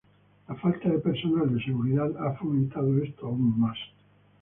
[0.47, 3.77] La falta de personal de seguridad ha fomentado esto aún más.